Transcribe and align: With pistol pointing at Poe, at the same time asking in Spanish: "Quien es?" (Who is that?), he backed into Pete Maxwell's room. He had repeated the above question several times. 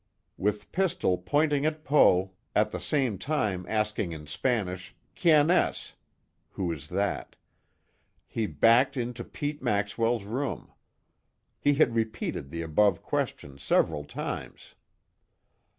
With 0.35 0.71
pistol 0.71 1.19
pointing 1.19 1.63
at 1.63 1.83
Poe, 1.83 2.31
at 2.55 2.71
the 2.71 2.79
same 2.79 3.19
time 3.19 3.67
asking 3.69 4.13
in 4.13 4.25
Spanish: 4.25 4.95
"Quien 5.15 5.51
es?" 5.51 5.93
(Who 6.53 6.71
is 6.71 6.87
that?), 6.87 7.35
he 8.25 8.47
backed 8.47 8.97
into 8.97 9.23
Pete 9.23 9.61
Maxwell's 9.61 10.25
room. 10.25 10.71
He 11.59 11.75
had 11.75 11.93
repeated 11.93 12.49
the 12.49 12.63
above 12.63 13.03
question 13.03 13.59
several 13.59 14.03
times. 14.03 14.73